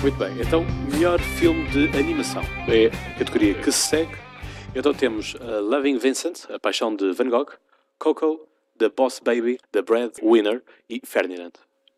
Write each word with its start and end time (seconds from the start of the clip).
Muito 0.00 0.16
bem, 0.16 0.40
então, 0.40 0.64
melhor 0.92 1.20
filme 1.20 1.68
de 1.68 1.88
animação 1.98 2.42
é 2.66 2.86
a 2.86 3.18
categoria 3.18 3.54
que 3.54 3.70
se 3.70 3.88
segue. 3.88 4.16
Então 4.74 4.94
temos 4.94 5.34
uh, 5.34 5.60
Loving 5.60 5.98
Vincent, 5.98 6.48
A 6.50 6.58
Paixão 6.58 6.94
de 6.94 7.12
Van 7.12 7.28
Gogh, 7.28 7.52
Coco, 7.98 8.48
The 8.78 8.88
Boss 8.88 9.18
Baby, 9.18 9.58
The 9.72 9.82
Breadwinner 9.82 10.62
e 10.88 11.00
Ferdinand. 11.04 11.52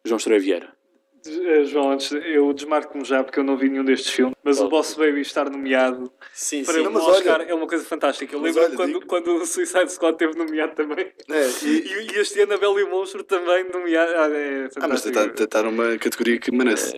João 0.04 0.16
Estreia 0.16 0.40
Vieira. 0.40 0.79
Eh, 1.26 1.64
João, 1.64 1.90
antes 1.92 2.10
eu 2.12 2.52
desmarco-me 2.52 3.04
já 3.04 3.22
porque 3.22 3.38
eu 3.38 3.44
não 3.44 3.56
vi 3.56 3.68
nenhum 3.68 3.84
destes 3.84 4.10
filmes, 4.10 4.34
mas 4.42 4.58
o 4.58 4.68
Boss 4.68 4.94
Baby 4.94 5.20
estar 5.20 5.50
nomeado 5.50 6.10
Sim, 6.32 6.64
para 6.64 6.74
sim. 6.74 6.86
um 6.86 6.90
mas 6.90 7.02
Oscar 7.02 7.40
olha- 7.40 7.50
é 7.50 7.54
uma 7.54 7.66
coisa 7.66 7.84
fantástica. 7.84 8.34
Eu 8.34 8.40
lembro 8.40 8.70
quando, 8.74 8.92
digo- 8.94 9.06
quando 9.06 9.34
o 9.36 9.44
Suicide 9.46 9.92
Squad 9.92 10.16
teve 10.16 10.34
nomeado 10.38 10.74
também. 10.74 11.12
É, 11.30 11.48
E, 11.62 11.66
e- 12.16 12.18
este 12.20 12.40
ano 12.40 12.54
a 12.54 12.56
Bela 12.58 12.80
e 12.80 12.84
o 12.84 12.90
Monstro 12.90 13.22
também 13.22 13.64
nomeado. 13.70 14.12
Ah, 14.16 14.28
é 14.30 14.68
ah, 14.80 14.88
mas 14.88 15.04
está 15.04 15.62
numa 15.62 15.98
categoria 15.98 16.38
que 16.38 16.50
merece. 16.50 16.94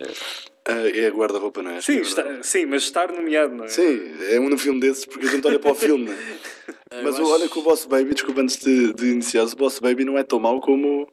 Ah, 0.65 0.87
é 0.97 1.07
a 1.07 1.11
guarda-roupa, 1.11 1.61
não 1.61 1.71
é? 1.71 1.81
Sim, 1.81 1.97
É 1.97 2.01
está- 2.01 2.43
sim, 2.43 2.65
mas 2.65 2.83
estar 2.83 3.11
nomeado, 3.11 3.53
não 3.53 3.65
é? 3.65 3.67
Sim, 3.67 4.13
é 4.29 4.39
um 4.39 4.57
filme 4.57 4.79
desses 4.79 5.05
porque 5.05 5.27
a 5.27 5.29
gente 5.31 5.45
olha 5.45 5.59
para 5.59 5.71
o 5.71 5.75
filme, 5.75 6.05
não 6.05 6.13
é? 6.13 6.17
Mas 7.03 7.17
eu 7.19 7.25
olha 7.25 7.43
acho- 7.45 7.53
que 7.53 7.59
o 7.59 7.63
Boss 7.63 7.85
Baby, 7.85 8.13
desculpa 8.13 8.39
antes 8.41 8.55
de, 8.57 8.93
de 8.93 9.07
iniciar, 9.07 9.43
o 9.43 9.55
Boss 9.57 9.79
Baby 9.79 10.05
não 10.05 10.17
é 10.17 10.23
tão 10.23 10.39
mau 10.39 10.61
como, 10.61 11.11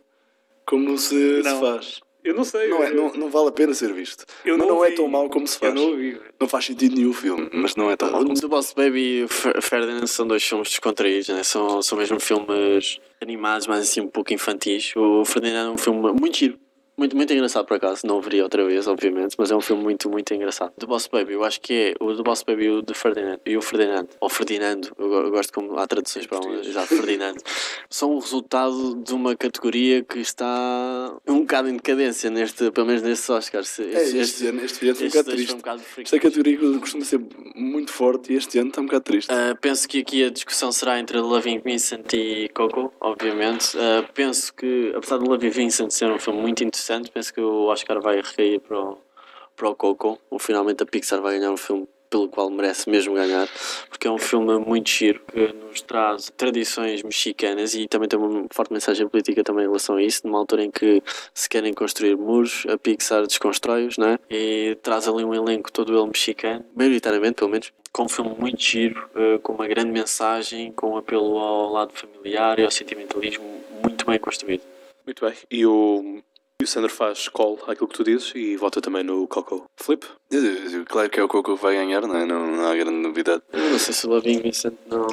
como 0.67 0.97
se, 0.97 1.43
se 1.43 1.49
Não. 1.49 1.59
faz. 1.61 2.01
Eu 2.23 2.35
não 2.35 2.45
sei. 2.45 2.69
Não, 2.69 2.83
é, 2.83 2.91
eu, 2.91 2.95
não, 2.95 3.13
não 3.15 3.31
vale 3.31 3.49
a 3.49 3.53
pena 3.53 3.73
ser 3.75 3.93
visto. 3.93 4.25
eu 4.45 4.57
mas 4.59 4.67
não 4.67 4.77
não 4.77 4.85
é 4.85 4.91
vi. 4.91 4.97
tão 4.97 5.09
mau 5.09 5.29
como 5.31 5.47
se 5.47 5.57
eu 5.57 5.61
faz. 5.61 5.75
não 5.75 5.91
ouvi. 5.91 6.21
Não 6.39 6.49
faz 6.49 6.65
sentido 6.67 6.95
nenhum 6.97 7.11
o 7.11 7.15
filme, 7.15 7.49
mas 7.53 7.77
não 7.77 7.91
é 7.91 7.97
tão 7.97 8.11
mau. 8.11 8.25
The 8.25 8.47
Boss 8.47 8.73
Baby 8.73 9.25
e 9.25 9.29
Ferdinand 9.63 10.07
são 10.07 10.27
dois 10.27 10.43
filmes 10.43 10.69
descontraídos, 10.69 11.29
né? 11.29 11.43
são, 11.43 11.81
são 11.83 11.97
mesmo 11.99 12.21
filmes 12.21 13.01
animados, 13.21 13.67
mas 13.67 13.81
assim 13.81 14.01
um 14.01 14.09
pouco 14.09 14.33
infantis. 14.33 14.93
O 14.97 15.25
Ferdinand 15.25 15.69
é 15.69 15.71
um 15.71 15.79
filme 15.79 16.01
muito 16.13 16.37
giro, 16.37 16.59
muito, 17.01 17.17
muito 17.17 17.33
engraçado 17.33 17.65
por 17.65 17.79
acaso. 17.79 18.07
Não 18.07 18.21
veria 18.21 18.43
outra 18.43 18.63
vez, 18.63 18.87
obviamente, 18.87 19.35
mas 19.39 19.51
é 19.51 19.57
um 19.57 19.61
filme 19.61 19.83
muito, 19.83 20.11
muito 20.11 20.35
engraçado. 20.35 20.73
The 20.79 20.87
Boss 20.87 21.07
Baby, 21.07 21.33
eu 21.33 21.43
acho 21.43 21.59
que 21.59 21.73
é 21.73 21.95
o 21.99 22.15
The 22.15 22.23
Boss 22.23 22.43
Baby 22.43 22.65
e 22.65 22.71
o, 22.71 22.83
de 22.83 22.93
Ferdinand, 22.93 23.39
e 23.47 23.57
o 23.57 23.63
Ferdinand, 23.63 24.07
ou 24.21 24.29
Ferdinando, 24.29 24.93
eu, 24.99 25.11
eu 25.11 25.31
gosto 25.31 25.51
como 25.51 25.79
há 25.79 25.87
traduções 25.87 26.27
para 26.27 26.39
um, 26.41 26.61
exato, 26.61 26.89
Ferdinando, 26.89 27.43
são 27.89 28.11
o 28.11 28.19
resultado 28.19 28.97
de 28.97 29.15
uma 29.15 29.35
categoria 29.35 30.05
que 30.05 30.19
está 30.19 31.17
um 31.27 31.41
bocado 31.41 31.71
em 31.71 31.77
decadência, 31.77 32.29
neste, 32.29 32.71
pelo 32.71 32.87
menos 32.87 33.03
nestes 33.03 33.31
Oscars. 33.31 33.81
É, 33.81 34.03
este, 34.03 34.49
ano, 34.49 34.63
este 34.63 34.87
ano 34.87 34.97
foi 34.97 35.07
um 35.07 35.11
bocado 35.11 35.31
triste. 35.31 35.55
um 35.55 35.57
bocado 35.57 35.83
Esta 35.97 36.19
categoria 36.19 36.79
costuma 36.79 37.05
ser 37.05 37.21
muito 37.55 37.93
forte 37.93 38.35
e 38.35 38.37
este 38.37 38.59
ano 38.59 38.69
está 38.69 38.83
um 38.83 38.85
bocado 38.85 39.05
triste. 39.05 39.33
Uh, 39.33 39.57
penso 39.59 39.89
que 39.89 40.01
aqui 40.01 40.23
a 40.23 40.29
discussão 40.29 40.71
será 40.71 40.99
entre 40.99 41.19
Loving 41.19 41.63
Vincent 41.65 42.13
e 42.13 42.51
Coco, 42.53 42.93
obviamente. 43.01 43.75
Uh, 43.77 44.07
penso 44.13 44.53
que, 44.53 44.93
apesar 44.95 45.17
de 45.17 45.25
Loving 45.25 45.49
Vincent 45.49 45.91
ser 45.91 46.11
um 46.11 46.19
filme 46.19 46.41
muito 46.41 46.63
interessante, 46.63 46.90
penso 47.11 47.33
que 47.33 47.41
o 47.41 47.67
Oscar 47.67 48.01
vai 48.01 48.17
recair 48.17 48.61
para 48.61 48.79
o, 48.79 48.99
para 49.57 49.69
o 49.69 49.75
Coco. 49.75 50.19
Ou 50.31 50.39
finalmente 50.39 50.83
a 50.83 50.87
Pixar 50.87 51.21
vai 51.21 51.39
ganhar 51.39 51.53
um 51.53 51.57
filme 51.57 51.87
pelo 52.11 52.29
qual 52.29 52.51
merece 52.51 52.91
mesmo 52.91 53.15
ganhar, 53.15 53.49
porque 53.89 54.09
é 54.09 54.11
um 54.11 54.19
filme 54.19 54.59
muito 54.59 54.91
giro 54.91 55.23
que 55.33 55.53
nos 55.53 55.81
traz 55.81 56.31
tradições 56.37 57.05
mexicanas 57.05 57.75
e 57.75 57.87
também 57.87 58.09
tem 58.09 58.19
uma 58.19 58.47
forte 58.51 58.73
mensagem 58.73 59.09
política 59.09 59.45
também 59.45 59.65
em 59.65 59.69
relação 59.69 59.95
a 59.97 60.03
isso, 60.03 60.23
numa 60.27 60.39
altura 60.39 60.65
em 60.65 60.71
que 60.73 61.01
se 61.33 61.49
querem 61.49 61.73
construir 61.73 62.17
muros, 62.17 62.67
a 62.69 62.77
Pixar 62.77 63.25
desconstrói-os, 63.27 63.97
né? 63.97 64.19
E 64.29 64.77
traz 64.83 65.07
ali 65.07 65.25
um 65.25 65.33
elenco 65.33 65.71
todo 65.71 65.97
ele 65.97 66.07
mexicano, 66.09 66.65
maioritariamente 66.75 67.35
pelo 67.35 67.51
menos, 67.51 67.73
com 67.93 68.05
um 68.05 68.09
filme 68.09 68.35
muito 68.37 68.61
giro, 68.61 69.09
eh, 69.15 69.39
com 69.39 69.53
uma 69.53 69.69
grande 69.69 69.93
mensagem, 69.93 70.73
com 70.73 70.91
um 70.91 70.97
apelo 70.97 71.39
ao 71.39 71.71
lado 71.71 71.93
familiar 71.93 72.59
e 72.59 72.65
ao 72.65 72.71
sentimentalismo 72.71 73.45
muito 73.83 74.05
bem 74.05 74.19
construído. 74.19 74.63
Muito 75.07 75.25
bem. 75.25 75.35
E 75.51 75.67
o, 75.67 76.23
e 76.61 76.65
o 76.65 76.67
Sandro 76.67 76.91
faz 76.91 77.27
call 77.29 77.59
àquilo 77.67 77.89
que 77.89 77.97
tu 77.97 78.05
dizes 78.05 78.33
e 78.35 78.55
vota 78.55 78.83
também 78.83 79.03
no 79.03 79.27
Coco. 79.27 79.65
Flip? 79.77 80.07
Claro 80.87 81.09
que 81.09 81.19
é 81.19 81.23
o 81.23 81.29
Coco 81.29 81.57
que 81.57 81.63
vai 81.63 81.75
ganhar, 81.75 82.03
não, 82.03 82.17
é? 82.17 82.27
não, 82.27 82.55
não 82.55 82.67
há 82.67 82.75
grande 82.77 82.99
novidade. 82.99 83.43
Eu 83.51 83.71
não 83.71 83.79
sei 83.79 83.95
se 83.95 84.07
o 84.07 84.11
Loving 84.11 84.43
Vincent 84.43 84.75
não... 84.87 85.07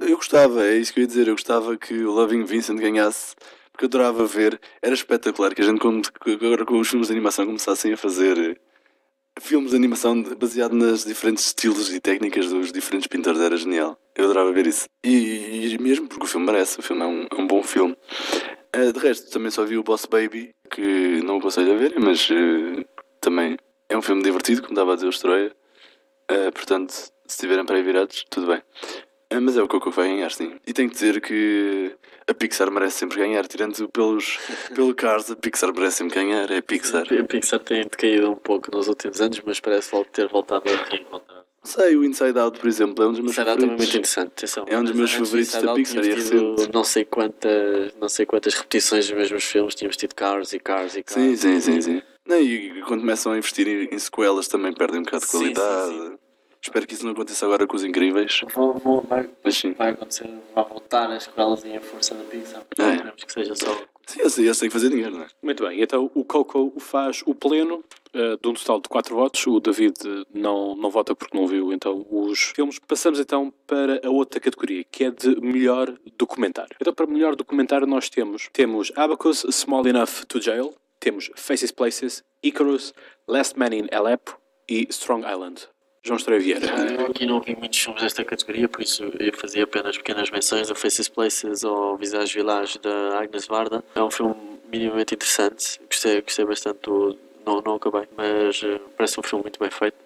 Eu 0.00 0.16
gostava, 0.16 0.66
é 0.66 0.76
isso 0.76 0.92
que 0.92 1.00
eu 1.00 1.02
ia 1.02 1.06
dizer, 1.06 1.28
eu 1.28 1.34
gostava 1.34 1.76
que 1.78 1.94
o 1.94 2.10
Loving 2.10 2.44
Vincent 2.44 2.78
ganhasse, 2.78 3.34
porque 3.72 3.84
eu 3.84 3.88
adorava 3.88 4.26
ver, 4.26 4.60
era 4.82 4.94
espetacular 4.94 5.54
que 5.54 5.62
a 5.62 5.64
gente, 5.64 5.80
agora 5.80 6.66
com 6.66 6.78
os 6.78 6.88
filmes 6.88 7.08
de 7.08 7.14
animação, 7.14 7.46
começassem 7.46 7.92
a 7.94 7.96
fazer 7.96 8.38
eh, 8.38 8.56
filmes 9.40 9.70
de 9.70 9.76
animação 9.76 10.22
baseado 10.38 10.74
nas 10.74 11.04
diferentes 11.04 11.46
estilos 11.46 11.90
e 11.92 11.98
técnicas 11.98 12.50
dos 12.50 12.72
diferentes 12.72 13.06
pintores, 13.06 13.40
era 13.40 13.56
genial. 13.56 13.98
Eu 14.14 14.24
adorava 14.24 14.52
ver 14.52 14.66
isso. 14.66 14.86
E, 15.02 15.72
e 15.72 15.78
mesmo 15.78 16.08
porque 16.08 16.24
o 16.24 16.28
filme 16.28 16.44
merece, 16.44 16.78
o 16.78 16.82
filme 16.82 17.02
é 17.02 17.06
um, 17.06 17.26
é 17.30 17.34
um 17.40 17.46
bom 17.46 17.62
filme. 17.62 17.96
Eh, 18.72 18.92
de 18.92 18.98
resto, 18.98 19.30
também 19.30 19.50
só 19.50 19.64
vi 19.64 19.76
o 19.76 19.82
Boss 19.82 20.06
Baby, 20.06 20.50
que 20.70 21.22
não 21.22 21.38
aconselho 21.38 21.72
a 21.74 21.76
ver, 21.76 21.94
mas 21.98 22.28
eh, 22.30 22.84
também 23.20 23.56
é 23.88 23.96
um 23.96 24.02
filme 24.02 24.22
divertido, 24.22 24.62
como 24.62 24.72
estava 24.72 24.92
a 24.92 24.94
dizer 24.94 25.06
o 25.06 25.10
Estroia. 25.10 25.54
Eh, 26.28 26.50
portanto, 26.52 26.92
se 26.92 27.10
estiverem 27.26 27.64
para 27.64 27.76
aí 27.76 27.82
virados, 27.82 28.24
tudo 28.30 28.46
bem. 28.46 28.62
Ah, 29.32 29.40
mas 29.40 29.56
é 29.56 29.62
o 29.62 29.68
Coco 29.68 29.90
que 29.90 29.96
vai 29.96 30.08
ganhar, 30.08 30.30
sim. 30.30 30.58
E 30.66 30.72
tenho 30.72 30.88
que 30.88 30.94
dizer 30.94 31.20
que 31.20 31.96
a 32.28 32.34
Pixar 32.34 32.70
merece 32.70 32.98
sempre 32.98 33.18
ganhar, 33.18 33.46
tirando 33.46 33.88
pelos, 33.88 34.38
pelo 34.74 34.94
Cars, 34.94 35.30
a 35.30 35.36
Pixar 35.36 35.72
merece 35.74 35.98
sempre 35.98 36.14
ganhar, 36.16 36.50
é 36.50 36.58
a 36.58 36.62
Pixar. 36.62 37.06
A 37.12 37.24
Pixar 37.24 37.60
tem 37.60 37.82
decaído 37.82 38.30
um 38.30 38.36
pouco 38.36 38.70
nos 38.72 38.88
últimos 38.88 39.20
anos, 39.20 39.40
mas 39.44 39.60
parece 39.60 40.04
ter 40.12 40.28
voltado 40.28 40.64
a 40.68 40.88
reencontrar. 40.88 41.44
Sei, 41.62 41.94
o 41.94 42.04
Inside 42.04 42.38
Out, 42.38 42.58
por 42.58 42.66
exemplo, 42.68 43.04
é 43.04 43.06
um 43.08 43.10
dos 43.12 43.20
meus 43.20 43.32
Inside 43.32 43.50
Out 43.50 43.60
também 43.60 43.74
é 43.74 43.78
favoritos. 43.78 43.94
muito 43.94 43.98
interessante. 43.98 44.28
Atenção, 44.32 44.64
É 44.66 44.78
um 44.78 44.82
dos 44.84 44.92
meus 44.94 45.12
favoritos 45.12 45.52
da 45.52 45.70
Out 45.70 45.74
Pixar, 45.82 46.04
e 46.04 46.14
recente. 46.14 46.70
não 46.72 46.84
sei, 46.84 47.04
quantas, 47.04 47.94
não 48.00 48.08
sei 48.08 48.24
quantas 48.26 48.54
repetições 48.54 49.06
dos 49.08 49.16
mesmos 49.16 49.44
filmes. 49.44 49.74
Tínhamos 49.74 49.96
tido 49.96 50.14
Cars 50.14 50.52
e 50.54 50.58
Cars 50.58 50.96
e 50.96 51.02
Cars. 51.02 51.20
Sim, 51.20 51.36
sim, 51.36 51.60
sim, 51.60 51.80
sim. 51.82 52.02
Não, 52.26 52.40
e 52.40 52.80
quando 52.82 53.00
começam 53.00 53.32
a 53.32 53.38
investir 53.38 53.68
em, 53.68 53.94
em 53.94 53.98
sequelas 53.98 54.48
também 54.48 54.72
perdem 54.72 55.00
um 55.00 55.02
bocado 55.02 55.24
de 55.24 55.30
Sim, 55.30 55.38
sim, 55.38 55.54
qualidade. 55.54 56.18
Espero 56.62 56.86
que 56.86 56.94
isso 56.94 57.04
não 57.04 57.12
aconteça 57.12 57.44
agora 57.46 57.66
com 57.66 57.74
os 57.76 57.84
incríveis. 57.84 58.40
Vou, 58.54 58.74
vou, 58.78 59.00
vai, 59.02 59.28
Mas 59.42 59.56
sim. 59.56 59.72
vai 59.72 59.90
acontecer, 59.90 60.28
vai 60.54 60.64
voltar 60.64 61.10
as 61.10 61.22
escolas 61.26 61.64
e 61.64 61.74
a 61.76 61.80
força 61.80 62.14
da 62.14 62.24
Pixar. 62.24 62.62
É. 62.78 62.90
Esperemos 62.94 63.24
que 63.24 63.32
seja 63.32 63.54
só. 63.54 63.74
Sim, 64.06 64.20
eu 64.20 64.30
sei, 64.30 64.48
eu 64.48 64.54
sei 64.54 64.68
que 64.68 64.72
fazer 64.72 64.90
dinheiro, 64.90 65.12
não 65.16 65.22
é? 65.22 65.26
Muito 65.42 65.62
bem. 65.66 65.80
Então 65.80 66.10
o 66.14 66.24
Coco 66.24 66.72
faz 66.78 67.22
o 67.26 67.34
pleno 67.34 67.82
eh, 68.12 68.36
de 68.40 68.48
um 68.48 68.54
total 68.54 68.80
de 68.80 68.88
4 68.88 69.14
votos. 69.14 69.46
O 69.46 69.60
David 69.60 69.94
não, 70.32 70.74
não 70.74 70.90
vota 70.90 71.14
porque 71.14 71.36
não 71.36 71.46
viu 71.46 71.72
então 71.72 72.06
os 72.10 72.40
filmes. 72.40 72.78
Passamos 72.78 73.20
então 73.20 73.52
para 73.66 74.00
a 74.04 74.10
outra 74.10 74.40
categoria, 74.40 74.84
que 74.84 75.04
é 75.04 75.10
de 75.10 75.40
melhor 75.40 75.94
documentário. 76.18 76.76
Então 76.80 76.92
para 76.92 77.06
melhor 77.06 77.36
documentário 77.36 77.86
nós 77.86 78.08
temos, 78.08 78.48
temos 78.52 78.92
Abacus, 78.96 79.46
Small 79.50 79.86
Enough 79.86 80.24
to 80.28 80.40
Jail, 80.40 80.74
temos 80.98 81.30
Faces 81.36 81.70
Places, 81.70 82.24
Icarus, 82.42 82.92
Last 83.26 83.58
Man 83.58 83.74
in 83.74 83.86
Aleppo 83.92 84.38
e 84.68 84.86
Strong 84.90 85.24
Island. 85.26 85.68
João 86.02 86.16
Estreia 86.16 86.40
Vieira. 86.40 86.66
Eu 86.98 87.06
aqui 87.06 87.26
não 87.26 87.40
vi 87.40 87.54
muitos 87.54 87.78
filmes 87.78 88.02
desta 88.02 88.24
categoria, 88.24 88.68
por 88.68 88.80
isso 88.80 89.04
eu 89.18 89.32
fazia 89.34 89.64
apenas 89.64 89.98
pequenas 89.98 90.30
menções. 90.30 90.70
O 90.70 90.74
Faces 90.74 91.08
Places 91.08 91.62
ou 91.62 91.96
Visage 91.98 92.34
Village 92.34 92.78
da 92.78 93.20
Agnes 93.20 93.46
Varda. 93.46 93.84
É 93.94 94.02
um 94.02 94.10
filme 94.10 94.34
minimamente 94.72 95.14
interessante. 95.14 95.78
Gostei, 95.86 96.22
gostei 96.22 96.44
bastante 96.44 96.80
do. 96.82 97.18
Não, 97.44 97.60
não 97.60 97.74
acabei, 97.74 98.08
mas 98.16 98.62
eh, 98.64 98.80
parece 98.96 99.18
um 99.18 99.22
filme 99.22 99.44
muito 99.44 99.58
bem 99.58 99.70
feito. 99.70 99.96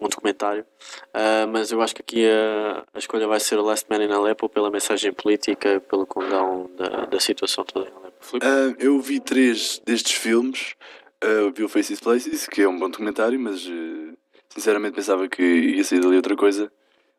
Um 0.00 0.08
documentário. 0.08 0.64
Ah, 1.12 1.46
mas 1.46 1.70
eu 1.70 1.82
acho 1.82 1.94
que 1.94 2.00
aqui 2.00 2.26
a, 2.26 2.84
a 2.94 2.98
escolha 2.98 3.28
vai 3.28 3.38
ser 3.38 3.56
Last 3.56 3.86
Man 3.90 4.02
in 4.02 4.10
Aleppo 4.10 4.48
pela 4.48 4.70
mensagem 4.70 5.12
política, 5.12 5.78
pelo 5.80 6.06
condão 6.06 6.70
da, 6.74 7.04
da 7.04 7.20
situação 7.20 7.64
toda 7.64 7.86
em 7.86 7.92
Aleppo. 7.92 8.38
Ah, 8.42 8.74
eu 8.78 8.98
vi 8.98 9.20
três 9.20 9.78
destes 9.84 10.12
filmes. 10.12 10.74
Eu 11.20 11.52
vi 11.52 11.62
o 11.62 11.68
Faces 11.68 12.00
Places, 12.00 12.46
que 12.46 12.62
é 12.62 12.68
um 12.68 12.78
bom 12.78 12.88
documentário, 12.88 13.38
mas 13.38 13.66
eh, 13.66 14.16
sinceramente 14.48 14.94
pensava 14.94 15.28
que 15.28 15.42
ia 15.42 15.84
sair 15.84 16.00
dali 16.00 16.16
outra 16.16 16.34
coisa. 16.34 16.72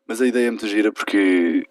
Mas 0.04 0.20
a 0.20 0.26
ideia 0.26 0.48
é 0.48 0.50
muito 0.50 0.66
gira 0.66 0.90
porque, 0.90 1.64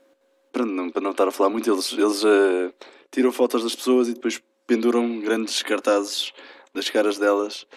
para 0.54 0.66
não, 0.66 0.90
para 0.90 1.02
não 1.02 1.12
estar 1.12 1.28
a 1.28 1.32
falar 1.32 1.50
muito, 1.50 1.70
eles, 1.70 1.92
eles 1.92 2.24
ah, 2.24 2.72
tiram 3.12 3.34
fotos 3.34 3.64
das 3.64 3.76
pessoas 3.76 4.08
e 4.08 4.14
depois 4.14 4.42
penduram 4.66 5.20
grandes 5.20 5.62
cartazes 5.62 6.32
das 6.74 6.90
caras 6.90 7.18
delas 7.18 7.68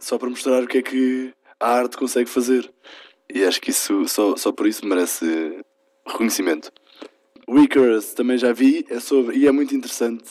só 0.00 0.18
para 0.18 0.30
mostrar 0.30 0.62
o 0.62 0.66
que 0.66 0.78
é 0.78 0.82
que 0.82 1.32
a 1.58 1.68
arte 1.68 1.96
consegue 1.96 2.28
fazer. 2.28 2.70
E 3.32 3.44
acho 3.44 3.60
que 3.60 3.70
isso, 3.70 4.08
só, 4.08 4.36
só 4.36 4.50
por 4.50 4.66
isso 4.66 4.84
merece 4.86 5.60
reconhecimento. 6.06 6.72
Icarus 7.48 8.14
também 8.14 8.38
já 8.38 8.52
vi, 8.52 8.86
é 8.88 9.00
sobre, 9.00 9.36
e 9.36 9.46
é 9.46 9.52
muito 9.52 9.74
interessante, 9.74 10.24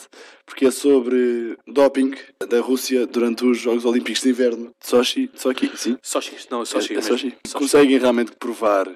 porque 0.46 0.66
é 0.66 0.70
sobre 0.70 1.56
doping 1.66 2.14
da 2.48 2.60
Rússia 2.60 3.06
durante 3.06 3.44
os 3.44 3.58
Jogos 3.58 3.84
Olímpicos 3.84 4.22
de 4.22 4.30
Inverno. 4.30 4.72
de 4.80 4.88
Sochi, 4.88 5.30
Sochi, 5.34 5.70
sim. 5.76 5.98
Sochi, 6.02 6.36
não, 6.50 6.64
Sochi. 6.64 6.94
é, 6.94 6.96
é 6.96 6.96
mesmo. 6.96 7.18
Sochi. 7.18 7.36
Conseguem 7.52 7.98
realmente 7.98 8.32
provar 8.38 8.86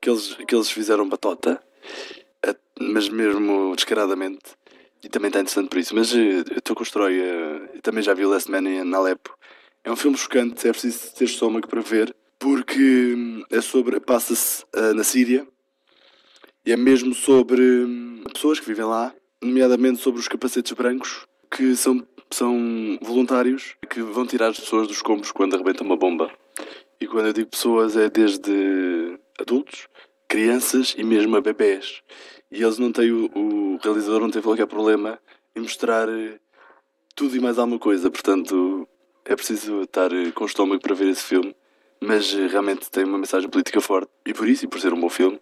que 0.00 0.08
eles, 0.08 0.34
que 0.46 0.54
eles 0.54 0.70
fizeram 0.70 1.08
batota, 1.08 1.60
eh, 2.44 2.56
mas 2.80 3.08
mesmo 3.08 3.74
descaradamente. 3.74 4.56
E 5.02 5.08
também 5.08 5.28
está 5.28 5.40
interessante 5.40 5.68
por 5.68 5.78
isso. 5.78 5.94
Mas 5.94 6.14
eh, 6.14 6.44
eu 6.50 6.58
estou 6.58 6.74
com 6.74 6.82
o 6.82 6.86
Stroy, 6.86 7.20
eh, 7.20 7.80
também 7.82 8.02
já 8.02 8.14
vi 8.14 8.24
o 8.24 8.30
Last 8.30 8.50
Man 8.50 8.68
in 8.68 8.94
Aleppo. 8.94 9.36
É 9.86 9.90
um 9.92 9.94
filme 9.94 10.18
chocante, 10.18 10.66
é 10.66 10.72
preciso 10.72 11.14
ter 11.14 11.26
estômago 11.26 11.68
para 11.68 11.80
ver, 11.80 12.12
porque 12.40 13.14
hum, 13.16 13.44
é 13.48 13.60
sobre. 13.60 14.00
passa-se 14.00 14.64
eh, 14.74 14.92
na 14.92 15.04
Síria 15.04 15.46
E 16.66 16.72
é 16.72 16.76
mesmo 16.76 17.14
sobre 17.14 17.62
hum, 17.62 18.24
pessoas 18.32 18.58
que 18.58 18.66
vivem 18.66 18.84
lá, 18.84 19.14
nomeadamente 19.40 20.02
sobre 20.02 20.18
os 20.18 20.26
capacetes 20.26 20.72
brancos, 20.72 21.24
que 21.48 21.76
são, 21.76 22.04
são 22.32 22.98
voluntários 23.00 23.76
que 23.88 24.02
vão 24.02 24.26
tirar 24.26 24.48
as 24.48 24.58
pessoas 24.58 24.88
dos 24.88 24.96
escombros 24.96 25.30
quando 25.30 25.54
arrebenta 25.54 25.84
uma 25.84 25.96
bomba. 25.96 26.32
E 27.00 27.06
quando 27.06 27.26
eu 27.28 27.32
digo 27.32 27.50
pessoas 27.50 27.96
é 27.96 28.10
desde 28.10 29.16
adultos, 29.38 29.86
crianças 30.26 30.96
e 30.98 31.04
mesmo 31.04 31.36
a 31.36 31.40
bebés. 31.40 32.02
E 32.50 32.60
eles 32.60 32.80
não 32.80 32.90
têm, 32.90 33.12
o, 33.12 33.30
o 33.36 33.78
realizador 33.80 34.20
não 34.20 34.30
teve 34.30 34.46
qualquer 34.46 34.66
problema 34.66 35.16
em 35.54 35.60
mostrar 35.60 36.08
eh, 36.08 36.40
tudo 37.14 37.36
e 37.36 37.40
mais 37.40 37.56
alguma 37.56 37.78
coisa. 37.78 38.10
Portanto, 38.10 38.88
é 39.26 39.36
preciso 39.36 39.82
estar 39.82 40.12
eh, 40.12 40.30
com 40.32 40.44
o 40.44 40.46
estômago 40.46 40.80
para 40.80 40.94
ver 40.94 41.08
esse 41.08 41.22
filme. 41.24 41.54
Mas 42.00 42.32
eh, 42.34 42.46
realmente 42.46 42.90
tem 42.90 43.04
uma 43.04 43.18
mensagem 43.18 43.48
política 43.48 43.80
forte. 43.80 44.10
E 44.24 44.32
por 44.32 44.48
isso, 44.48 44.64
e 44.64 44.68
por 44.68 44.80
ser 44.80 44.92
um 44.92 45.00
bom 45.00 45.08
filme, 45.08 45.40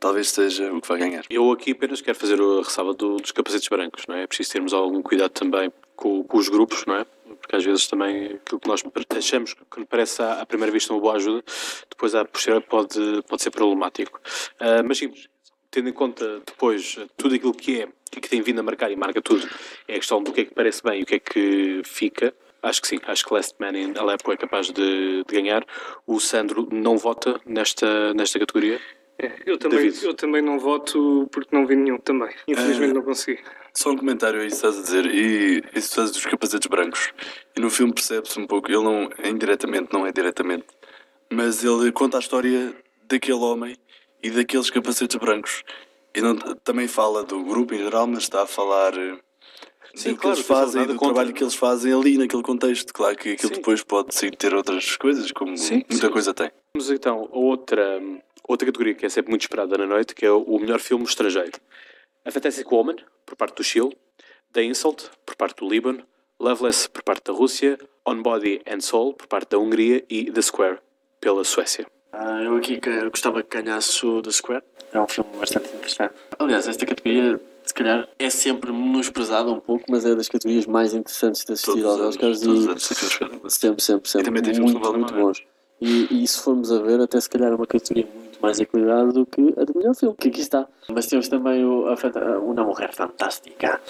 talvez 0.00 0.30
seja 0.30 0.72
o 0.72 0.80
que 0.80 0.88
vai 0.88 0.98
ganhar. 0.98 1.24
Eu 1.28 1.50
aqui 1.50 1.72
apenas 1.72 2.00
quero 2.00 2.18
fazer 2.18 2.40
a 2.40 2.58
ressalva 2.62 2.94
do- 2.94 3.16
dos 3.16 3.32
capacetes 3.32 3.68
brancos, 3.68 4.04
não 4.06 4.14
é? 4.14 4.22
É 4.22 4.26
preciso 4.26 4.52
termos 4.52 4.72
algum 4.72 5.02
cuidado 5.02 5.30
também 5.30 5.72
com, 5.96 6.22
com 6.24 6.38
os 6.38 6.48
grupos, 6.48 6.84
não 6.86 6.96
é? 6.96 7.04
Porque 7.40 7.56
às 7.56 7.64
vezes 7.64 7.86
também 7.86 8.26
aquilo 8.26 8.60
que 8.60 8.68
nós 8.68 8.82
achamos 9.16 9.54
que 9.54 9.84
parece 9.86 10.22
à, 10.22 10.44
primeira 10.46 10.72
vista 10.72 10.92
uma 10.92 11.00
boa 11.00 11.14
ajuda, 11.16 11.42
depois 11.88 12.14
à 12.14 12.24
posterior 12.24 12.62
pode, 12.62 13.22
pode 13.28 13.42
ser 13.42 13.50
problemático. 13.50 14.20
Ah, 14.58 14.82
mas 14.84 14.98
sim, 14.98 15.12
tendo 15.70 15.88
em 15.88 15.92
conta 15.92 16.40
depois 16.46 16.98
tudo 17.16 17.34
aquilo 17.34 17.54
que 17.54 17.82
é 17.82 17.88
que 18.10 18.28
tem 18.28 18.40
vindo 18.40 18.58
a 18.58 18.62
marcar 18.62 18.90
e 18.90 18.96
marca 18.96 19.20
tudo, 19.20 19.46
é 19.86 19.94
a 19.94 19.98
questão 19.98 20.22
do 20.22 20.32
que 20.32 20.40
é 20.40 20.44
que 20.44 20.54
parece 20.54 20.82
bem 20.82 21.00
e 21.00 21.02
o 21.02 21.06
que 21.06 21.14
é 21.16 21.18
que 21.18 21.82
fica. 21.84 22.34
Acho 22.62 22.82
que 22.82 22.88
sim, 22.88 22.98
acho 23.06 23.24
que 23.24 23.32
Last 23.32 23.54
Man 23.58 23.78
in 23.78 23.96
Aleppo 23.96 24.32
é 24.32 24.36
capaz 24.36 24.70
de, 24.70 25.24
de 25.24 25.32
ganhar. 25.32 25.64
O 26.06 26.18
Sandro 26.18 26.68
não 26.72 26.96
vota 26.96 27.40
nesta, 27.46 28.12
nesta 28.14 28.38
categoria. 28.38 28.80
É, 29.20 29.32
eu, 29.46 29.58
também, 29.58 29.78
David. 29.78 30.04
eu 30.04 30.14
também 30.14 30.40
não 30.40 30.58
voto 30.60 31.28
porque 31.32 31.54
não 31.54 31.66
vi 31.66 31.74
nenhum 31.74 31.98
também. 31.98 32.30
Infelizmente 32.46 32.92
não 32.94 33.02
consegui. 33.02 33.40
Só 33.74 33.90
um 33.90 33.96
comentário 33.96 34.40
aí, 34.40 34.46
estás 34.46 34.78
a 34.78 34.82
dizer, 34.82 35.06
e 35.06 35.58
isso 35.74 35.88
estás 35.88 36.10
dos 36.10 36.24
capacetes 36.24 36.68
brancos. 36.68 37.12
E 37.56 37.60
no 37.60 37.68
filme 37.68 37.92
percebe-se 37.92 38.38
um 38.38 38.46
pouco, 38.46 38.70
ele 38.70 38.82
não 38.82 39.08
é 39.18 39.28
indiretamente, 39.28 39.92
não 39.92 40.06
é 40.06 40.12
diretamente, 40.12 40.66
mas 41.32 41.64
ele 41.64 41.90
conta 41.92 42.16
a 42.16 42.20
história 42.20 42.74
daquele 43.08 43.38
homem 43.38 43.76
e 44.22 44.30
daqueles 44.30 44.70
capacetes 44.70 45.16
brancos. 45.16 45.64
E 46.14 46.20
não, 46.20 46.36
também 46.36 46.88
fala 46.88 47.22
do 47.22 47.42
grupo 47.44 47.74
em 47.74 47.78
geral, 47.78 48.06
mas 48.06 48.24
está 48.24 48.42
a 48.42 48.46
falar 48.46 48.96
eh, 48.96 49.18
Sim, 49.94 50.10
do 50.10 50.16
que 50.16 50.22
claro, 50.22 50.36
eles 50.36 50.46
fazem, 50.46 50.82
do 50.86 50.94
contra. 50.94 51.14
trabalho 51.14 51.32
que 51.34 51.42
eles 51.42 51.54
fazem 51.54 51.92
ali 51.92 52.18
naquele 52.18 52.42
contexto. 52.42 52.92
Claro 52.92 53.16
que 53.16 53.32
aquilo 53.32 53.48
Sim. 53.48 53.60
depois 53.60 53.82
pode 53.82 54.14
sim, 54.14 54.30
ter 54.30 54.54
outras 54.54 54.96
coisas, 54.96 55.32
como 55.32 55.56
Sim, 55.56 55.84
muita 55.88 56.06
sim. 56.06 56.12
coisa 56.12 56.34
tem. 56.34 56.50
Vamos 56.74 56.90
então 56.90 57.28
a 57.32 57.36
outra, 57.38 58.00
outra 58.46 58.66
categoria 58.66 58.94
que 58.94 59.06
é 59.06 59.08
sempre 59.08 59.30
muito 59.30 59.42
esperada 59.42 59.76
na 59.78 59.86
noite, 59.86 60.14
que 60.14 60.24
é 60.24 60.30
o 60.30 60.58
melhor 60.58 60.78
filme 60.80 61.04
estrangeiro. 61.04 61.52
A 62.24 62.30
Fantastic 62.30 62.70
Woman, 62.70 62.96
por 63.24 63.36
parte 63.36 63.56
do 63.56 63.64
Chile, 63.64 63.96
The 64.52 64.62
Insult, 64.64 65.04
por 65.24 65.34
parte 65.36 65.56
do 65.60 65.68
Líbano, 65.68 66.04
Loveless, 66.38 66.88
por 66.88 67.02
parte 67.02 67.24
da 67.24 67.32
Rússia, 67.32 67.78
On 68.06 68.22
Body 68.22 68.60
and 68.66 68.80
Soul, 68.80 69.14
por 69.14 69.26
parte 69.26 69.50
da 69.50 69.58
Hungria 69.58 70.04
e 70.08 70.30
The 70.30 70.42
Square, 70.42 70.78
pela 71.20 71.42
Suécia. 71.44 71.86
Ah, 72.12 72.42
eu 72.42 72.56
aqui 72.56 72.80
eu 72.84 73.10
gostava 73.10 73.42
que 73.42 73.60
ganhasse 73.60 74.04
o 74.06 74.22
The 74.22 74.30
Square. 74.30 74.62
É 74.92 75.00
um 75.00 75.06
filme 75.08 75.30
bastante 75.38 75.68
interessante. 75.68 76.14
Aliás, 76.38 76.66
esta 76.66 76.86
categoria, 76.86 77.40
se 77.68 77.74
calhar, 77.74 78.08
é 78.18 78.30
sempre 78.30 78.72
menosprezada 78.72 79.50
um 79.50 79.60
pouco, 79.60 79.84
mas 79.88 80.04
é 80.04 80.14
das 80.14 80.28
categorias 80.28 80.66
mais 80.66 80.94
interessantes 80.94 81.44
de 81.44 81.52
assistir 81.52 81.82
Todos 81.82 81.84
aos 81.84 81.94
os 81.94 82.00
anos, 82.00 82.16
Oscars 82.16 82.40
todos 82.40 82.58
os 82.58 82.64
e 82.64 82.70
anos, 82.70 82.82
sempre, 83.54 83.82
sempre, 83.82 84.10
sempre. 84.10 84.24
também 84.24 84.42
tem 84.42 84.54
filmes 84.54 84.72
muito, 84.72 84.92
muito 84.92 85.12
pena. 85.12 85.24
bons. 85.24 85.44
E, 85.80 86.22
e 86.22 86.26
se 86.26 86.40
formos 86.40 86.72
a 86.72 86.80
ver, 86.80 87.00
até 87.00 87.20
se 87.20 87.28
calhar 87.28 87.52
é 87.52 87.54
uma 87.54 87.66
categoria 87.66 88.08
muito 88.12 88.40
mais 88.40 88.58
equilibrada 88.58 89.12
do 89.12 89.24
que 89.26 89.54
a 89.56 89.64
do 89.64 89.76
melhor 89.76 89.94
filme, 89.94 90.16
que 90.18 90.28
aqui 90.28 90.40
está. 90.40 90.66
Mas 90.88 91.06
temos 91.06 91.28
também 91.28 91.64
o, 91.64 91.86
a, 91.88 92.38
Uma 92.38 92.64
Mulher 92.64 92.92
Fantástica 92.92 93.80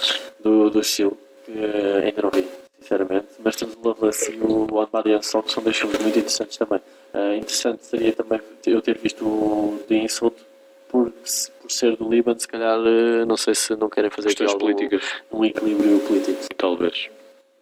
do, 0.42 0.68
do 0.70 0.82
Chile, 0.82 1.16
que 1.46 1.52
eh, 1.52 2.02
ainda 2.04 2.22
não 2.22 2.30
vi, 2.30 2.46
sinceramente. 2.80 3.28
Mas 3.42 3.56
temos 3.56 3.76
o 3.76 3.88
Loveless 3.88 4.30
e 4.30 4.36
o 4.38 4.66
One 4.74 4.88
Body 4.92 5.12
and 5.12 5.22
Soul, 5.22 5.44
que 5.44 5.52
são 5.52 5.62
dois 5.62 5.76
filmes 5.76 5.98
muito 6.00 6.18
interessantes 6.18 6.58
também. 6.58 6.80
Eh, 7.14 7.36
interessante 7.36 7.86
seria 7.86 8.12
também 8.12 8.40
eu 8.66 8.82
ter 8.82 8.98
visto 8.98 9.24
o 9.24 9.80
The 9.88 9.94
Insult, 9.94 10.34
por, 10.88 11.10
por 11.10 11.70
ser 11.70 11.96
do 11.96 12.08
Líbano, 12.08 12.38
se 12.40 12.48
calhar, 12.48 12.78
eh, 12.86 13.24
não 13.24 13.36
sei 13.36 13.54
se 13.54 13.76
não 13.76 13.88
querem 13.88 14.10
fazer 14.10 14.28
aqui 14.28 14.38
Questões 14.38 14.58
políticas, 14.60 15.02
um 15.30 15.44
equilíbrio 15.44 16.00
político. 16.00 16.38
talvez. 16.56 17.08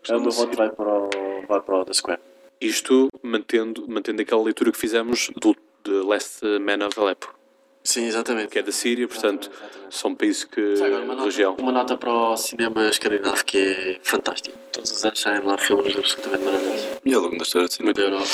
O 0.09 0.21
meu 0.21 0.31
voto 0.31 0.57
vai 0.57 0.71
para 0.71 0.89
o, 0.89 1.11
vai 1.49 1.61
para 1.61 1.79
o 1.81 1.85
The 1.85 1.93
Square. 1.93 2.21
Isto 2.61 3.09
mantendo, 3.23 3.85
mantendo 3.89 4.23
aquela 4.23 4.43
leitura 4.43 4.71
que 4.73 4.79
fizemos 4.79 5.31
do 5.37 5.55
The 5.83 5.91
Last 6.07 6.45
Man 6.61 6.87
of 6.87 6.99
Aleppo, 6.99 7.35
Sim, 7.83 8.07
exatamente. 8.07 8.49
que 8.49 8.59
é 8.59 8.63
da 8.63 8.73
Síria, 8.73 9.07
portanto, 9.07 9.51
são 9.91 10.15
países 10.15 10.45
que. 10.45 10.61
Agora 10.83 11.05
uma 11.05 11.15
nota, 11.15 11.25
região. 11.25 11.57
uma 11.61 11.71
nota 11.73 11.97
para 11.97 12.13
o 12.13 12.37
cinema 12.37 12.89
escandinavo 12.89 13.45
que 13.45 13.59
é 13.59 13.99
fantástico. 14.03 14.57
Todos 14.73 14.91
os 14.91 15.05
anos 15.05 15.21
saem 15.21 15.43
lá 15.43 15.57
filmes 15.59 15.97
absolutamente 15.97 16.45
maravilhosos. 16.45 16.86
E 17.07 17.15
ao 17.15 17.23
longo 17.23 17.37
da 17.37 17.43
história 17.45 17.69
do 17.69 17.73
cinema. 17.73 17.93
Da 17.95 18.03
Europa. 18.03 18.25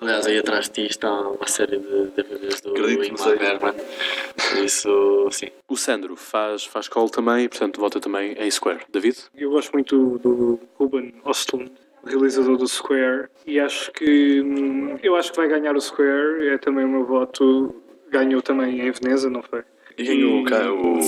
Aliás, 0.00 0.26
aí 0.26 0.38
atrás 0.38 0.64
de 0.68 0.72
ti 0.72 0.86
está 0.90 1.12
uma 1.12 1.46
série 1.46 1.78
de 1.78 2.06
DVDs 2.16 2.60
do 2.62 2.90
Ingmar 2.90 3.18
sei. 3.18 3.36
Bergman. 3.36 3.74
Por 3.74 4.64
isso, 4.64 5.28
sim. 5.30 5.48
O 5.68 5.76
Sandro 5.76 6.16
faz, 6.16 6.64
faz 6.64 6.88
call 6.88 7.10
também, 7.10 7.46
portanto, 7.48 7.78
vota 7.78 8.00
também 8.00 8.32
em 8.32 8.50
Square. 8.50 8.80
David? 8.90 9.18
Eu 9.36 9.50
gosto 9.50 9.72
muito 9.74 10.18
do 10.18 10.58
Ruben 10.78 11.14
Ostlund, 11.24 11.70
realizador 12.04 12.56
do 12.56 12.66
Square, 12.66 13.28
e 13.46 13.60
acho 13.60 13.92
que 13.92 14.40
hum, 14.40 14.98
eu 15.02 15.16
acho 15.16 15.30
que 15.30 15.36
vai 15.36 15.48
ganhar 15.48 15.76
o 15.76 15.80
Square. 15.80 16.48
É 16.48 16.56
também 16.58 16.86
o 16.86 16.88
meu 16.88 17.04
voto. 17.04 17.74
Ganhou 18.10 18.40
também 18.40 18.80
em 18.80 18.90
Veneza, 18.90 19.28
não 19.28 19.42
foi? 19.42 19.62
E 19.98 20.02
ganhou 20.04 20.44
cá 20.44 20.72
o. 20.72 20.98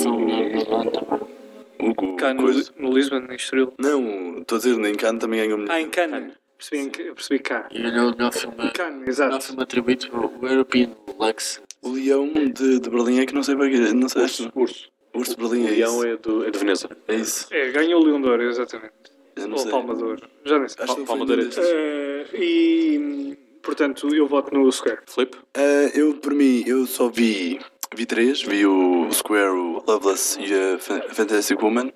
O, 1.78 1.90
o, 1.90 2.16
Cá 2.16 2.32
no, 2.34 2.42
coisa. 2.42 2.72
no 2.78 2.90
Lisbon, 2.90 3.26
em 3.30 3.34
Estoril. 3.36 3.72
Não, 3.78 4.38
estou 4.38 4.56
a 4.56 4.58
dizer, 4.58 4.76
nem 4.78 4.94
Cannes 4.94 5.20
também 5.20 5.40
ganhou 5.46 5.64
Ah, 5.68 5.80
em 5.80 5.88
Cannes. 5.90 6.32
Percebi, 6.58 6.78
em, 6.82 6.90
percebi 7.14 7.38
cá. 7.40 7.68
E 7.70 7.82
ganhou 7.82 8.10
o 8.12 8.16
melhor 8.16 8.32
filme, 8.32 8.70
Cannes, 8.72 8.92
melhor 8.98 9.08
exato. 9.08 9.44
filme 9.46 9.62
atribuído 9.62 10.06
o 10.40 10.46
European 10.46 10.90
Lux. 11.18 11.60
O 11.82 11.90
Leão 11.92 12.32
de, 12.32 12.80
de 12.80 12.90
Berlim 12.90 13.20
é 13.20 13.26
que 13.26 13.34
não 13.34 13.42
sei 13.42 13.54
para 13.56 13.68
quê. 13.68 13.78
Não 13.92 14.08
sei. 14.08 14.22
Urso. 14.22 14.52
Urso. 14.54 14.88
O 15.14 15.18
Urso 15.18 15.36
de 15.36 15.44
O 15.44 15.48
Berlim 15.48 15.66
é 15.66 15.70
Leão 15.70 15.96
isso. 15.98 16.06
é, 16.06 16.16
do, 16.16 16.46
é 16.46 16.50
de 16.50 16.58
Veneza. 16.58 16.88
É 17.08 17.14
isso. 17.14 17.46
É, 17.52 17.70
ganhou 17.70 18.00
o 18.00 18.04
Leão 18.04 18.20
de 18.20 18.28
Ouro, 18.28 18.42
exatamente. 18.42 18.92
Eu 19.36 19.48
não 19.48 19.56
Ou 19.56 19.62
sei. 19.62 19.70
Palma 19.70 19.94
de 19.94 20.02
Ouro. 20.02 20.28
Já 20.44 20.58
nem 20.58 20.68
sei. 20.68 20.84
Acho 20.84 21.04
Palma 21.04 21.26
de 21.26 21.32
Ouro. 21.32 21.50
Eh, 21.58 22.26
e, 22.34 23.38
portanto, 23.62 24.14
eu 24.14 24.26
voto 24.26 24.54
no 24.54 24.70
Square. 24.72 25.00
Flip? 25.06 25.36
Ah, 25.54 25.90
eu, 25.94 26.14
por 26.14 26.32
mim, 26.34 26.64
eu 26.66 26.86
só 26.86 27.08
vi, 27.08 27.60
vi 27.94 28.06
três. 28.06 28.42
Vi 28.42 28.64
o 28.66 29.08
Square, 29.12 29.50
o 29.50 29.84
Loveless 29.86 30.38
e 30.40 30.52
a 30.54 30.78
Fantastic 30.78 31.62
Woman. 31.62 31.92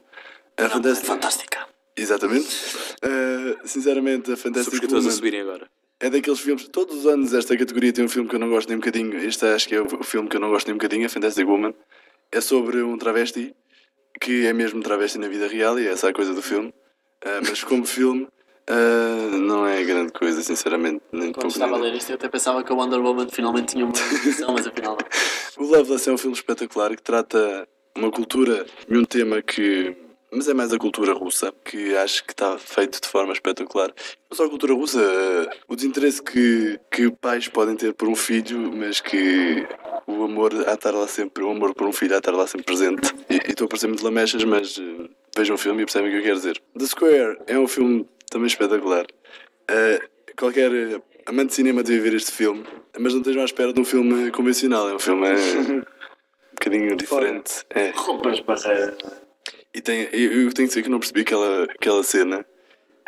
A 0.58 0.68
Fantastic... 0.68 1.06
Fantástica. 1.06 1.69
Exatamente. 2.00 2.48
Ah, 3.02 3.60
sinceramente, 3.64 4.32
a 4.32 4.36
Fantastic 4.36 4.72
Subscritores 4.72 5.04
a 5.04 5.08
Woman 5.08 5.16
subirem 5.16 5.40
agora. 5.40 5.68
é 6.00 6.10
daqueles 6.10 6.40
filmes... 6.40 6.68
Todos 6.68 6.96
os 6.98 7.06
anos 7.06 7.34
esta 7.34 7.56
categoria 7.56 7.92
tem 7.92 8.04
um 8.04 8.08
filme 8.08 8.28
que 8.28 8.34
eu 8.34 8.40
não 8.40 8.48
gosto 8.48 8.68
nem 8.68 8.76
um 8.76 8.80
bocadinho. 8.80 9.16
Este 9.18 9.46
acho 9.46 9.68
que 9.68 9.74
é 9.74 9.80
o 9.80 10.02
filme 10.02 10.28
que 10.28 10.36
eu 10.36 10.40
não 10.40 10.50
gosto 10.50 10.66
nem 10.66 10.74
um 10.74 10.78
bocadinho, 10.78 11.06
a 11.06 11.08
Fantastic 11.08 11.46
Woman. 11.46 11.74
É 12.32 12.40
sobre 12.40 12.82
um 12.82 12.96
travesti, 12.96 13.54
que 14.20 14.46
é 14.46 14.52
mesmo 14.52 14.82
travesti 14.82 15.18
na 15.18 15.28
vida 15.28 15.48
real 15.48 15.78
e 15.78 15.86
essa 15.86 16.08
é 16.08 16.10
a 16.10 16.14
coisa 16.14 16.34
do 16.34 16.42
filme. 16.42 16.72
Ah, 17.24 17.40
mas 17.46 17.62
como 17.64 17.84
filme, 17.84 18.26
ah, 18.68 19.36
não 19.36 19.66
é 19.66 19.82
grande 19.82 20.12
coisa, 20.12 20.42
sinceramente. 20.42 21.02
Nem 21.12 21.32
Quando 21.32 21.50
estava 21.50 21.74
a 21.74 21.78
ler 21.78 21.94
isto, 21.94 22.10
eu 22.10 22.14
até 22.14 22.28
pensava 22.28 22.62
que 22.62 22.72
o 22.72 22.76
Wonder 22.76 23.00
Woman 23.00 23.28
finalmente 23.28 23.72
tinha 23.72 23.84
uma 23.84 23.92
edição, 24.24 24.52
mas 24.52 24.66
afinal 24.66 24.96
não. 24.96 25.06
O 25.58 25.64
Loveless 25.66 26.08
é 26.08 26.12
um 26.12 26.16
filme 26.16 26.34
espetacular 26.34 26.96
que 26.96 27.02
trata 27.02 27.68
uma 27.96 28.10
cultura 28.10 28.64
e 28.88 28.96
um 28.96 29.04
tema 29.04 29.42
que. 29.42 29.94
Mas 30.32 30.48
é 30.48 30.54
mais 30.54 30.72
a 30.72 30.78
cultura 30.78 31.12
russa, 31.12 31.52
que 31.64 31.96
acho 31.96 32.24
que 32.24 32.32
está 32.32 32.56
feito 32.56 33.00
de 33.00 33.08
forma 33.08 33.32
espetacular. 33.32 33.92
Não 34.30 34.36
só 34.36 34.44
a 34.44 34.48
cultura 34.48 34.74
russa, 34.74 35.00
eh, 35.00 35.50
o 35.66 35.74
desinteresse 35.74 36.22
que, 36.22 36.78
que 36.90 37.10
pais 37.10 37.48
podem 37.48 37.74
ter 37.74 37.92
por 37.94 38.08
um 38.08 38.14
filho, 38.14 38.72
mas 38.72 39.00
que 39.00 39.66
o 40.06 40.22
amor 40.24 40.54
de 40.54 40.62
estar 40.62 40.92
lá 40.92 41.06
sempre, 41.08 41.42
o 41.42 41.50
amor 41.50 41.74
por 41.74 41.86
um 41.86 41.92
filho 41.92 42.12
há 42.12 42.20
de 42.20 42.20
estar 42.20 42.32
lá 42.32 42.46
sempre 42.46 42.66
presente. 42.66 43.12
E 43.28 43.50
estou 43.50 43.64
a 43.64 43.68
parecer 43.68 43.88
muito 43.88 44.04
lamechas, 44.04 44.44
mas 44.44 44.78
eh, 44.78 45.08
vejam 45.36 45.56
o 45.56 45.58
filme 45.58 45.82
e 45.82 45.84
percebem 45.84 46.08
o 46.08 46.12
que 46.12 46.18
eu 46.18 46.22
quero 46.22 46.36
dizer. 46.36 46.62
The 46.78 46.86
Square 46.86 47.38
é 47.46 47.58
um 47.58 47.66
filme 47.66 48.08
também 48.30 48.46
espetacular. 48.46 49.06
Eh, 49.68 50.00
qualquer 50.38 50.70
amante 51.26 51.48
de 51.48 51.54
cinema 51.54 51.82
deve 51.82 52.00
ver 52.00 52.14
este 52.14 52.32
filme, 52.32 52.64
mas 52.98 53.12
não 53.12 53.20
estejam 53.20 53.42
à 53.42 53.44
espera 53.44 53.72
de 53.72 53.80
um 53.80 53.84
filme 53.84 54.30
convencional. 54.30 54.88
É 54.88 54.94
um 54.94 54.98
filme 54.98 55.26
eh, 55.28 55.34
um 55.70 56.54
bocadinho 56.54 56.96
diferente. 56.96 57.64
É. 57.70 57.90
Rompa 57.90 58.30
as 58.30 58.40
barreiras. 58.40 58.96
E 59.74 59.80
tem, 59.80 60.08
eu, 60.12 60.32
eu 60.42 60.52
tenho 60.52 60.66
que 60.68 60.74
dizer 60.74 60.82
que 60.82 60.88
não 60.88 60.98
percebi 60.98 61.20
aquela, 61.20 61.64
aquela 61.64 62.02
cena 62.02 62.44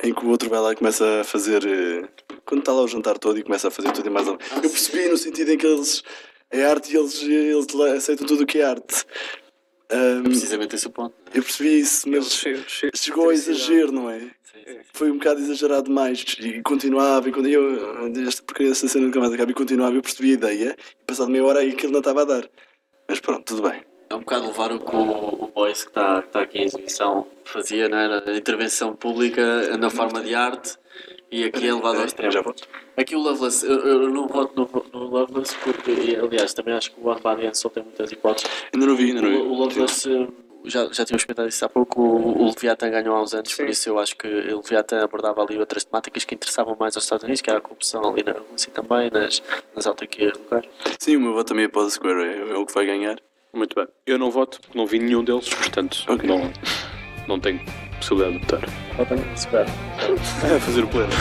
em 0.02 0.12
que 0.14 0.24
o 0.24 0.28
outro 0.28 0.48
vai 0.48 0.60
lá 0.60 0.72
e 0.72 0.76
começa 0.76 1.20
a 1.20 1.24
fazer. 1.24 1.64
eh, 1.66 2.08
Quando 2.44 2.60
está 2.60 2.72
lá 2.72 2.82
o 2.82 2.88
jantar 2.88 3.18
todo 3.18 3.38
e 3.38 3.42
começa 3.42 3.68
a 3.68 3.70
fazer 3.70 3.90
tudo 3.92 4.06
e 4.06 4.10
mais 4.10 4.26
algo. 4.28 4.40
Eu 4.56 4.60
percebi 4.70 5.08
no 5.08 5.16
sentido 5.18 5.50
em 5.52 5.58
que 5.58 5.66
eles. 5.66 6.02
É 6.50 6.64
arte 6.66 6.92
e 6.92 6.96
eles, 6.98 7.22
eles 7.22 7.66
aceitam 7.96 8.26
tudo 8.26 8.42
o 8.42 8.46
que 8.46 8.58
é 8.58 8.64
arte. 8.64 9.04
Ahm, 9.90 10.22
Precisamente 10.24 10.74
esse 10.76 10.86
o 10.86 10.90
ponto. 10.90 11.14
eu 11.34 11.42
percebi 11.42 11.78
isso, 11.80 12.08
mas 12.08 12.30
Che- 12.32 12.62
che- 12.66 12.90
chegou 12.94 13.30
a 13.30 13.34
exagero, 13.34 13.90
não 13.90 14.10
é? 14.10 14.20
Sim, 14.20 14.28
sim. 14.66 14.78
Foi 14.92 15.10
um 15.10 15.14
bocado 15.18 15.40
exagerado 15.40 15.84
demais 15.84 16.24
e 16.38 16.60
continuava, 16.62 17.28
e 17.28 17.32
quando 17.32 17.48
eu, 17.48 18.06
esta 18.26 18.42
porcaria 18.42 18.68
desta 18.70 18.86
cena 18.86 19.06
nunca 19.06 19.18
mais 19.18 19.32
acaba, 19.32 19.50
e 19.50 19.54
continuava, 19.54 19.94
eu 19.96 20.02
percebi 20.02 20.30
a 20.30 20.34
ideia, 20.34 20.76
e 21.00 21.04
passado 21.06 21.30
meia 21.30 21.44
hora 21.44 21.60
aí 21.60 21.70
aquilo 21.70 21.92
não 21.92 22.00
estava 22.00 22.20
a 22.22 22.24
dar. 22.26 22.50
Mas 23.08 23.18
pronto, 23.20 23.44
tudo 23.44 23.62
bem. 23.68 23.82
É 24.12 24.14
um 24.14 24.18
bocado 24.18 24.46
levar 24.46 24.70
o 24.72 24.78
que 24.78 24.94
o, 24.94 25.44
o 25.44 25.50
Boyce 25.54 25.84
que 25.84 25.90
está 25.90 26.20
tá 26.20 26.42
aqui 26.42 26.58
em 26.58 26.64
exibição 26.64 27.26
fazia, 27.46 27.88
não 27.88 27.96
era? 27.96 28.30
A 28.30 28.36
intervenção 28.36 28.94
pública 28.94 29.74
na 29.78 29.88
forma 29.88 30.20
de 30.20 30.34
arte 30.34 30.76
e 31.30 31.44
aqui 31.44 31.66
é 31.66 31.72
levado 31.72 31.98
ao 31.98 32.04
extremo. 32.04 32.54
Aqui 32.94 33.16
o 33.16 33.20
Loveless, 33.20 33.64
eu, 33.64 33.78
eu 33.78 34.10
não 34.10 34.28
voto 34.28 34.54
no, 34.54 35.00
no 35.00 35.08
Loveless 35.08 35.56
porque, 35.64 36.18
aliás, 36.22 36.52
também 36.52 36.74
acho 36.74 36.92
que 36.92 37.00
o 37.00 37.08
One 37.08 37.46
Ansel 37.46 37.70
tem 37.70 37.82
muitas 37.82 38.12
hipóteses. 38.12 38.50
Ainda 38.74 38.86
não 38.86 38.94
vi, 38.94 39.04
ainda 39.04 39.22
não 39.22 39.30
vi. 39.30 39.36
O, 39.36 39.50
o 39.50 39.54
Loveless, 39.54 40.06
eh, 40.06 40.28
já, 40.66 40.92
já 40.92 41.06
tínhamos 41.06 41.24
comentado 41.24 41.48
isso 41.48 41.64
há 41.64 41.70
pouco, 41.70 42.02
o, 42.02 42.42
o 42.42 42.46
Leviathan 42.48 42.90
ganhou 42.90 43.16
há 43.16 43.22
uns 43.22 43.32
anos, 43.32 43.54
por 43.54 43.64
Sim. 43.64 43.70
isso 43.70 43.88
eu 43.88 43.98
acho 43.98 44.14
que 44.14 44.28
o 44.28 44.56
Leviathan 44.58 45.02
abordava 45.02 45.42
ali 45.42 45.58
outras 45.58 45.84
temáticas 45.84 46.26
que 46.26 46.34
interessavam 46.34 46.76
mais 46.78 46.94
aos 46.96 47.04
Estados 47.04 47.24
Unidos, 47.24 47.40
que 47.40 47.48
era 47.48 47.60
a 47.60 47.62
corrupção 47.62 48.04
ali 48.04 48.22
na 48.22 48.32
Rússia 48.32 48.70
também, 48.74 49.10
nas, 49.10 49.42
nas 49.74 49.86
autarquias 49.86 50.36
locais. 50.36 50.66
Sim, 50.98 51.16
o 51.16 51.20
meu 51.20 51.32
voto 51.32 51.48
também 51.48 51.64
é 51.64 51.68
para 51.68 51.80
o 51.80 51.88
Square, 51.88 52.22
é, 52.22 52.50
é 52.50 52.56
o 52.58 52.66
que 52.66 52.74
vai 52.74 52.84
ganhar. 52.84 53.16
Muito 53.54 53.74
bem. 53.76 53.86
Eu 54.06 54.18
não 54.18 54.30
voto, 54.30 54.60
porque 54.60 54.76
não 54.78 54.86
vi 54.86 54.98
nenhum 54.98 55.22
deles, 55.22 55.48
portanto 55.48 56.04
Ok. 56.08 56.28
não, 56.28 56.50
não 57.28 57.38
tenho 57.38 57.60
possibilidade 57.96 58.38
de 58.38 58.44
votar. 58.46 58.60
Votam 58.96 59.18
no 59.18 59.38
Square. 59.38 59.68
É 60.54 60.58
fazer 60.58 60.84
o 60.84 60.88
pleno. 60.88 61.12